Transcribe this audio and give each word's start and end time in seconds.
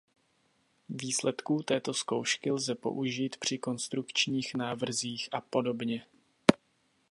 Výsledků 0.89 1.63
této 1.63 1.93
zkoušky 1.93 2.51
lze 2.51 2.75
použít 2.75 3.37
při 3.37 3.57
konstrukčních 3.57 4.55
návrzích 4.55 5.29
apod. 5.31 5.65